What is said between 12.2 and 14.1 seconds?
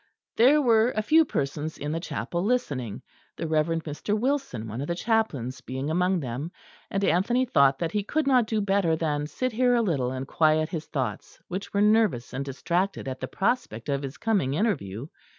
and distracted at the prospect of